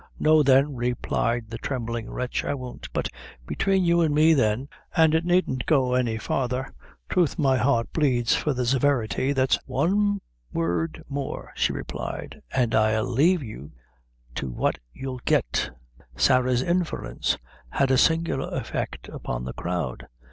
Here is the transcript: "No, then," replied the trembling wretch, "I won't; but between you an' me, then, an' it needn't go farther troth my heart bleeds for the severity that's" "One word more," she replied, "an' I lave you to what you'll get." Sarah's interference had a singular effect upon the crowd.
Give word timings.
"No, 0.19 0.41
then," 0.41 0.73
replied 0.75 1.51
the 1.51 1.59
trembling 1.59 2.09
wretch, 2.09 2.43
"I 2.43 2.55
won't; 2.55 2.91
but 2.91 3.07
between 3.45 3.85
you 3.85 4.01
an' 4.01 4.15
me, 4.15 4.33
then, 4.33 4.67
an' 4.97 5.13
it 5.13 5.23
needn't 5.25 5.67
go 5.67 5.95
farther 6.17 6.73
troth 7.07 7.37
my 7.37 7.55
heart 7.57 7.93
bleeds 7.93 8.33
for 8.35 8.51
the 8.51 8.65
severity 8.65 9.31
that's" 9.31 9.59
"One 9.77 10.19
word 10.51 11.03
more," 11.07 11.51
she 11.55 11.71
replied, 11.71 12.41
"an' 12.51 12.73
I 12.73 12.99
lave 13.01 13.43
you 13.43 13.73
to 14.33 14.49
what 14.49 14.79
you'll 14.91 15.21
get." 15.23 15.69
Sarah's 16.15 16.63
interference 16.63 17.37
had 17.69 17.91
a 17.91 17.97
singular 17.99 18.47
effect 18.57 19.07
upon 19.09 19.43
the 19.45 19.53
crowd. 19.53 20.07